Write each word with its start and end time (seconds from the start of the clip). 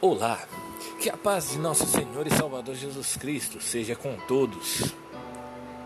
Olá, 0.00 0.38
que 1.00 1.10
a 1.10 1.16
paz 1.16 1.50
de 1.50 1.58
nosso 1.58 1.84
Senhor 1.84 2.24
e 2.24 2.30
Salvador 2.30 2.76
Jesus 2.76 3.16
Cristo 3.16 3.60
seja 3.60 3.96
com 3.96 4.16
todos. 4.28 4.94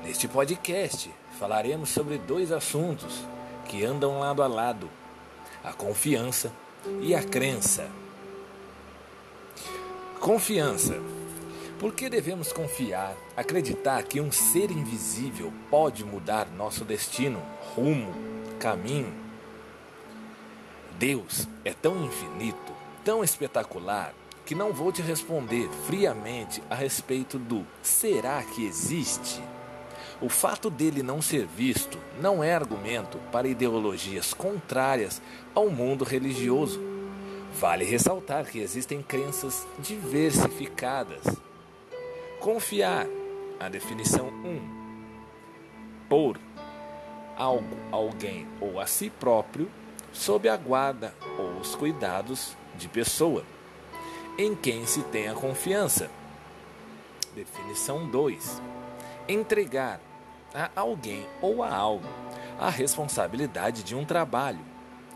Neste 0.05 0.29
podcast 0.29 1.11
falaremos 1.39 1.89
sobre 1.89 2.19
dois 2.19 2.53
assuntos 2.53 3.25
que 3.65 3.83
andam 3.83 4.21
lado 4.21 4.43
a 4.43 4.47
lado: 4.47 4.91
a 5.65 5.73
confiança 5.73 6.53
e 7.01 7.15
a 7.15 7.23
crença. 7.23 7.89
Confiança. 10.21 11.01
Por 11.79 11.95
que 11.95 12.11
devemos 12.11 12.53
confiar, 12.53 13.17
acreditar 13.35 14.03
que 14.03 14.21
um 14.21 14.31
ser 14.31 14.71
invisível 14.71 15.51
pode 15.71 16.05
mudar 16.05 16.49
nosso 16.51 16.85
destino, 16.85 17.43
rumo, 17.75 18.13
caminho? 18.61 19.11
Deus 20.99 21.49
é 21.65 21.73
tão 21.73 22.05
infinito 22.05 22.83
tão 23.05 23.23
espetacular 23.23 24.15
que 24.45 24.55
não 24.55 24.73
vou 24.73 24.93
te 24.93 25.03
responder 25.03 25.69
friamente 25.87 26.63
a 26.69 26.75
respeito 26.75 27.39
do 27.39 27.67
será 27.83 28.43
que 28.43 28.67
existe? 28.67 29.43
O 30.21 30.29
fato 30.29 30.71
dele 30.71 31.03
não 31.03 31.21
ser 31.21 31.47
visto 31.47 31.99
não 32.21 32.45
é 32.45 32.55
argumento 32.55 33.19
para 33.31 33.49
ideologias 33.49 34.33
contrárias 34.33 35.21
ao 35.55 35.69
mundo 35.69 36.05
religioso. 36.05 36.81
Vale 37.59 37.85
ressaltar 37.85 38.47
que 38.47 38.61
existem 38.61 39.03
crenças 39.03 39.67
diversificadas. 39.79 41.25
Confiar, 42.41 43.07
a 43.59 43.69
definição 43.69 44.29
1. 44.29 44.83
Por 46.09 46.39
algo, 47.37 47.77
alguém 47.91 48.47
ou 48.61 48.79
a 48.79 48.87
si 48.87 49.11
próprio, 49.11 49.69
sob 50.13 50.49
a 50.49 50.57
guarda 50.57 51.15
ou 51.39 51.61
os 51.61 51.75
cuidados 51.75 52.57
de 52.77 52.89
pessoa, 52.89 53.45
em 54.39 54.55
quem 54.55 54.87
se 54.87 55.03
tenha 55.05 55.35
confiança. 55.35 56.11
Definição 57.35 58.09
2. 58.09 58.63
Entregar 59.29 60.01
a 60.55 60.71
alguém 60.75 61.27
ou 61.41 61.63
a 61.63 61.75
algo 61.75 62.09
a 62.59 62.71
responsabilidade 62.71 63.83
de 63.83 63.95
um 63.95 64.05
trabalho, 64.05 64.61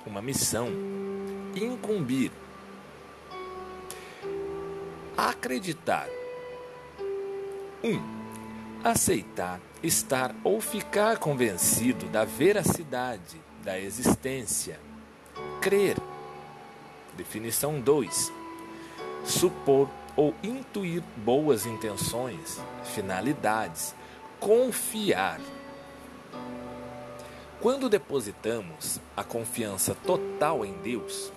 uma 0.04 0.20
missão, 0.20 0.68
incumbir. 1.54 2.32
Acreditar. 5.16 6.08
1. 7.84 7.88
Um, 7.88 8.02
aceitar, 8.82 9.60
estar 9.82 10.34
ou 10.42 10.60
ficar 10.60 11.18
convencido 11.18 12.06
da 12.06 12.24
veracidade 12.24 13.40
da 13.62 13.78
existência. 13.78 14.80
Crer 15.60 15.96
Definição 17.16 17.80
2. 17.80 18.32
Supor 19.24 19.88
ou 20.14 20.34
intuir 20.42 21.02
boas 21.16 21.66
intenções, 21.66 22.60
finalidades, 22.94 23.94
confiar. 24.38 25.40
Quando 27.60 27.88
depositamos 27.88 29.00
a 29.16 29.24
confiança 29.24 29.94
total 29.94 30.64
em 30.64 30.74
Deus, 30.74 31.32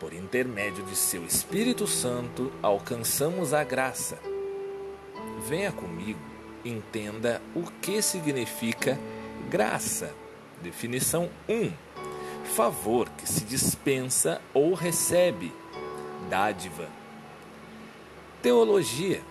por 0.00 0.12
intermédio 0.12 0.84
de 0.84 0.96
seu 0.96 1.24
Espírito 1.24 1.86
Santo, 1.86 2.52
alcançamos 2.62 3.54
a 3.54 3.62
graça. 3.62 4.18
Venha 5.46 5.70
comigo, 5.70 6.18
entenda 6.64 7.40
o 7.54 7.62
que 7.80 8.02
significa 8.02 8.98
graça. 9.50 10.14
Definição 10.62 11.28
1 11.48 11.93
favor 12.44 13.08
que 13.10 13.28
se 13.28 13.44
dispensa 13.44 14.40
ou 14.52 14.74
recebe, 14.74 15.52
dádiva. 16.28 16.88
Teologia, 18.42 19.22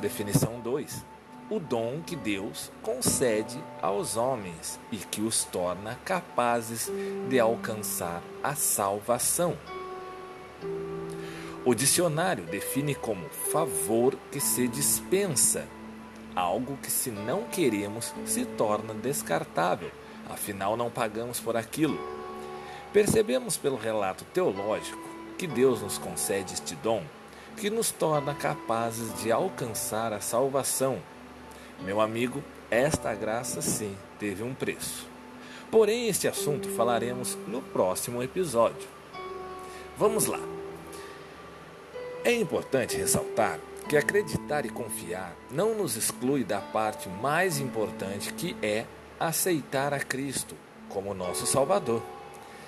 definição 0.00 0.60
2. 0.60 1.04
O 1.50 1.60
dom 1.60 2.02
que 2.04 2.16
Deus 2.16 2.70
concede 2.82 3.62
aos 3.80 4.16
homens 4.16 4.80
e 4.90 4.96
que 4.96 5.20
os 5.20 5.44
torna 5.44 5.94
capazes 6.04 6.90
de 7.28 7.38
alcançar 7.38 8.22
a 8.42 8.54
salvação. 8.54 9.56
O 11.64 11.74
dicionário 11.74 12.44
define 12.44 12.94
como 12.94 13.28
favor 13.28 14.14
que 14.30 14.40
se 14.40 14.68
dispensa, 14.68 15.66
algo 16.34 16.76
que, 16.82 16.90
se 16.90 17.10
não 17.10 17.44
queremos, 17.44 18.12
se 18.26 18.44
torna 18.44 18.92
descartável, 18.92 19.90
afinal, 20.28 20.76
não 20.76 20.90
pagamos 20.90 21.40
por 21.40 21.56
aquilo. 21.56 21.98
Percebemos 22.94 23.56
pelo 23.56 23.74
relato 23.76 24.24
teológico 24.26 25.02
que 25.36 25.48
Deus 25.48 25.82
nos 25.82 25.98
concede 25.98 26.54
este 26.54 26.76
dom 26.76 27.02
que 27.56 27.68
nos 27.68 27.90
torna 27.90 28.36
capazes 28.36 29.20
de 29.20 29.32
alcançar 29.32 30.12
a 30.12 30.20
salvação. 30.20 31.02
Meu 31.80 32.00
amigo, 32.00 32.40
esta 32.70 33.12
graça 33.12 33.60
sim 33.60 33.96
teve 34.20 34.44
um 34.44 34.54
preço. 34.54 35.08
Porém, 35.72 36.08
este 36.08 36.28
assunto 36.28 36.68
falaremos 36.68 37.36
no 37.48 37.60
próximo 37.60 38.22
episódio. 38.22 38.86
Vamos 39.98 40.26
lá. 40.26 40.40
É 42.24 42.32
importante 42.32 42.96
ressaltar 42.96 43.58
que 43.88 43.96
acreditar 43.96 44.64
e 44.64 44.70
confiar 44.70 45.34
não 45.50 45.74
nos 45.74 45.96
exclui 45.96 46.44
da 46.44 46.60
parte 46.60 47.08
mais 47.08 47.58
importante 47.58 48.32
que 48.34 48.56
é 48.62 48.86
aceitar 49.18 49.92
a 49.92 49.98
Cristo 49.98 50.54
como 50.88 51.12
nosso 51.12 51.44
Salvador. 51.44 52.13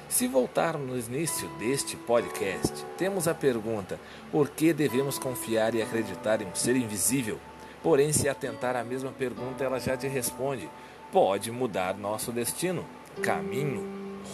Se 0.08 0.28
voltarmos 0.28 1.08
no 1.08 1.14
início 1.16 1.48
deste 1.58 1.96
podcast, 1.96 2.84
temos 2.96 3.26
a 3.26 3.34
pergunta: 3.34 3.98
por 4.30 4.48
que 4.48 4.72
devemos 4.72 5.18
confiar 5.18 5.74
e 5.74 5.82
acreditar 5.82 6.40
em 6.40 6.46
um 6.46 6.54
ser 6.54 6.76
invisível? 6.76 7.38
Porém, 7.82 8.12
se 8.12 8.28
atentar 8.28 8.76
à 8.76 8.84
mesma 8.84 9.10
pergunta, 9.10 9.64
ela 9.64 9.80
já 9.80 9.96
te 9.96 10.06
responde: 10.06 10.70
pode 11.12 11.50
mudar 11.50 11.96
nosso 11.98 12.30
destino, 12.30 12.86
caminho, 13.20 13.84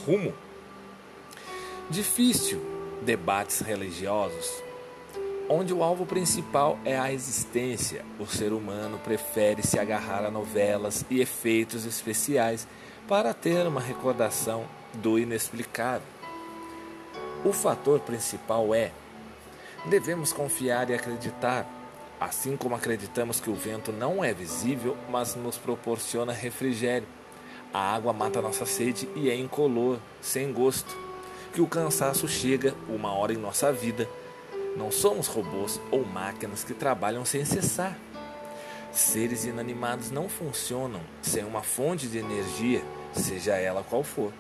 rumo. 0.06 0.34
Difícil 1.89 2.60
debates 3.00 3.60
religiosos, 3.60 4.62
onde 5.49 5.72
o 5.72 5.83
alvo 5.83 6.04
principal 6.04 6.78
é 6.84 6.99
a 6.99 7.10
existência. 7.12 8.04
O 8.21 8.27
ser 8.27 8.53
humano 8.53 9.00
prefere 9.03 9.66
se 9.66 9.78
agarrar 9.78 10.25
a 10.25 10.31
novelas 10.31 11.04
e 11.10 11.21
efeitos 11.21 11.87
especiais 11.87 12.69
para 13.09 13.33
ter 13.33 13.66
uma 13.66 13.81
recordação 13.81 14.66
do 14.94 15.19
inexplicável. 15.19 16.06
O 17.44 17.53
fator 17.53 18.00
principal 18.00 18.75
é: 18.75 18.92
devemos 19.86 20.32
confiar 20.32 20.88
e 20.91 20.94
acreditar, 20.94 21.66
assim 22.20 22.56
como 22.56 22.75
acreditamos 22.75 23.41
que 23.41 23.50
o 23.50 23.54
vento 23.54 23.91
não 23.91 24.22
é 24.22 24.32
visível, 24.32 24.97
mas 25.10 25.34
nos 25.34 25.58
proporciona 25.58 26.32
refrigério. 26.32 27.08
A 27.75 27.94
água 27.94 28.12
mata 28.12 28.42
nossa 28.42 28.66
sede 28.66 29.08
e 29.16 29.30
é 29.30 29.34
incolor, 29.34 29.98
sem 30.20 30.53
gosto. 30.53 30.94
Que 31.53 31.60
o 31.60 31.66
cansaço 31.66 32.28
chega 32.28 32.74
uma 32.88 33.12
hora 33.12 33.32
em 33.32 33.38
nossa 33.38 33.72
vida. 33.72 34.09
Não 34.76 34.91
somos 34.91 35.26
robôs 35.26 35.80
ou 35.91 36.04
máquinas 36.04 36.64
que 36.64 36.74
trabalham 36.74 37.24
sem 37.24 37.44
cessar. 37.44 37.97
Seres 38.92 39.47
inanimados 39.47 40.10
não 40.10 40.28
funcionam 40.28 41.00
sem 41.22 41.44
uma 41.44 41.62
fonte 41.62 42.06
de 42.06 42.19
energia, 42.19 42.82
seja 43.14 43.56
ela 43.56 43.82
qual 43.82 44.03
for. 44.03 44.32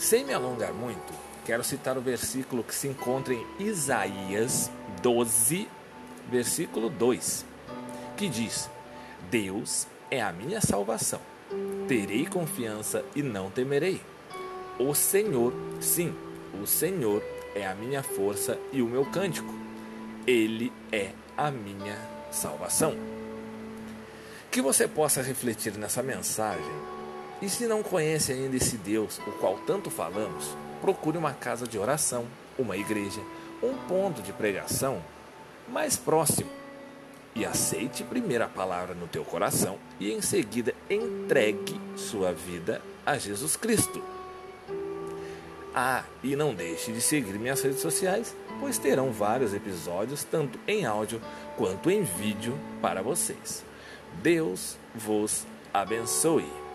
Sem 0.00 0.24
me 0.24 0.32
alongar 0.32 0.72
muito, 0.72 1.12
quero 1.44 1.62
citar 1.62 1.98
o 1.98 2.00
versículo 2.00 2.64
que 2.64 2.74
se 2.74 2.88
encontra 2.88 3.34
em 3.34 3.46
Isaías 3.58 4.70
12, 5.02 5.68
versículo 6.30 6.88
2, 6.88 7.44
que 8.16 8.26
diz: 8.26 8.70
Deus 9.30 9.86
é 10.10 10.22
a 10.22 10.32
minha 10.32 10.58
salvação, 10.62 11.20
terei 11.86 12.24
confiança 12.24 13.04
e 13.14 13.22
não 13.22 13.50
temerei. 13.50 14.00
O 14.78 14.94
Senhor, 14.94 15.52
sim, 15.82 16.14
o 16.62 16.66
Senhor 16.66 17.22
é 17.54 17.66
a 17.66 17.74
minha 17.74 18.02
força 18.02 18.58
e 18.72 18.80
o 18.80 18.86
meu 18.86 19.04
cântico, 19.04 19.52
Ele 20.26 20.72
é 20.90 21.10
a 21.36 21.50
minha 21.50 21.98
salvação. 22.32 22.96
Que 24.50 24.62
você 24.62 24.88
possa 24.88 25.20
refletir 25.20 25.76
nessa 25.76 26.02
mensagem 26.02 26.99
e 27.42 27.48
se 27.48 27.66
não 27.66 27.82
conhece 27.82 28.32
ainda 28.32 28.56
esse 28.56 28.76
Deus, 28.76 29.18
o 29.26 29.32
qual 29.32 29.58
tanto 29.66 29.90
falamos, 29.90 30.54
procure 30.80 31.16
uma 31.16 31.32
casa 31.32 31.66
de 31.66 31.78
oração, 31.78 32.26
uma 32.58 32.76
igreja, 32.76 33.20
um 33.62 33.74
ponto 33.88 34.22
de 34.22 34.32
pregação 34.32 35.02
mais 35.68 35.96
próximo 35.96 36.50
e 37.34 37.44
aceite 37.44 38.02
primeiro 38.02 38.44
a 38.44 38.48
palavra 38.48 38.94
no 38.94 39.06
teu 39.06 39.24
coração 39.24 39.78
e 39.98 40.12
em 40.12 40.20
seguida 40.20 40.74
entregue 40.88 41.80
sua 41.96 42.32
vida 42.32 42.82
a 43.06 43.16
Jesus 43.16 43.56
Cristo. 43.56 44.02
Ah, 45.74 46.02
e 46.22 46.34
não 46.34 46.52
deixe 46.52 46.92
de 46.92 47.00
seguir 47.00 47.38
minhas 47.38 47.62
redes 47.62 47.80
sociais, 47.80 48.34
pois 48.58 48.76
terão 48.76 49.12
vários 49.12 49.54
episódios, 49.54 50.24
tanto 50.24 50.58
em 50.66 50.84
áudio 50.84 51.20
quanto 51.56 51.90
em 51.90 52.02
vídeo, 52.02 52.58
para 52.82 53.02
vocês. 53.02 53.64
Deus 54.20 54.76
vos 54.94 55.46
abençoe. 55.72 56.69